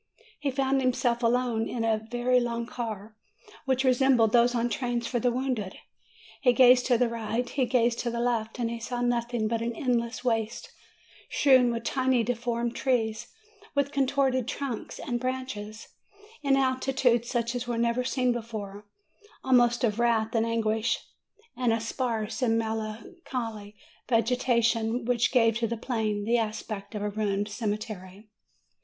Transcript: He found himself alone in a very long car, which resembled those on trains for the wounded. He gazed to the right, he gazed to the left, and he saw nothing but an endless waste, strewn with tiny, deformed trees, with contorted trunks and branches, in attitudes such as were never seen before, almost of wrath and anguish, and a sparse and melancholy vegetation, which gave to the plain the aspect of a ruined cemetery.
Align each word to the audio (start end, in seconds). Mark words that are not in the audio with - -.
He 0.39 0.49
found 0.49 0.81
himself 0.81 1.21
alone 1.21 1.69
in 1.69 1.83
a 1.83 2.01
very 2.09 2.39
long 2.39 2.65
car, 2.65 3.15
which 3.65 3.83
resembled 3.83 4.31
those 4.31 4.55
on 4.55 4.67
trains 4.67 5.05
for 5.05 5.19
the 5.19 5.31
wounded. 5.31 5.75
He 6.41 6.53
gazed 6.53 6.87
to 6.87 6.97
the 6.97 7.07
right, 7.07 7.47
he 7.47 7.65
gazed 7.67 7.99
to 7.99 8.09
the 8.09 8.19
left, 8.19 8.57
and 8.57 8.71
he 8.71 8.79
saw 8.79 9.01
nothing 9.01 9.47
but 9.47 9.61
an 9.61 9.75
endless 9.75 10.23
waste, 10.23 10.71
strewn 11.29 11.71
with 11.71 11.83
tiny, 11.83 12.23
deformed 12.23 12.75
trees, 12.75 13.27
with 13.75 13.91
contorted 13.91 14.47
trunks 14.47 14.97
and 14.97 15.19
branches, 15.19 15.89
in 16.41 16.57
attitudes 16.57 17.29
such 17.29 17.53
as 17.53 17.67
were 17.67 17.77
never 17.77 18.03
seen 18.03 18.31
before, 18.31 18.87
almost 19.43 19.83
of 19.83 19.99
wrath 19.99 20.33
and 20.33 20.47
anguish, 20.47 20.97
and 21.55 21.71
a 21.71 21.79
sparse 21.79 22.41
and 22.41 22.57
melancholy 22.57 23.75
vegetation, 24.09 25.05
which 25.05 25.31
gave 25.31 25.57
to 25.59 25.67
the 25.67 25.77
plain 25.77 26.23
the 26.23 26.39
aspect 26.39 26.95
of 26.95 27.03
a 27.03 27.09
ruined 27.11 27.47
cemetery. 27.47 28.27